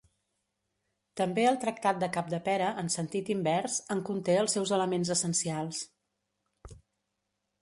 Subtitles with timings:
[1.21, 5.85] També el Tractat de Capdepera, en sentit invers, en conté els seus elements essencials.